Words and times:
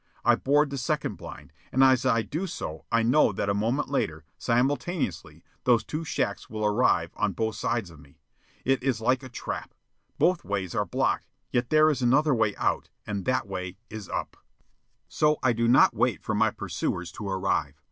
I 0.25 0.33
board 0.33 0.71
the 0.71 0.79
second 0.79 1.13
blind, 1.13 1.53
and 1.71 1.83
as 1.83 2.07
I 2.07 2.23
do 2.23 2.47
so 2.47 2.85
I 2.91 3.03
know 3.03 3.31
that 3.33 3.49
a 3.51 3.53
moment 3.53 3.87
later, 3.89 4.25
simultaneously, 4.39 5.43
those 5.63 5.83
two 5.83 6.03
shacks 6.03 6.49
will 6.49 6.65
arrive 6.65 7.11
on 7.17 7.33
both 7.33 7.53
sides 7.53 7.91
of 7.91 7.99
me. 7.99 8.17
It 8.65 8.81
is 8.81 8.99
like 8.99 9.21
a 9.21 9.29
trap. 9.29 9.75
Both 10.17 10.43
ways 10.43 10.73
are 10.73 10.85
blocked. 10.87 11.29
Yet 11.51 11.69
there 11.69 11.87
is 11.87 12.01
another 12.01 12.33
way 12.33 12.55
out, 12.55 12.89
and 13.05 13.25
that 13.25 13.45
way 13.47 13.77
is 13.91 14.09
up. 14.09 14.37
So 15.07 15.37
I 15.43 15.53
do 15.53 15.67
not 15.67 15.93
wait 15.93 16.23
for 16.23 16.33
my 16.33 16.49
pursuers 16.49 17.11
to 17.11 17.29
arrive. 17.29 17.75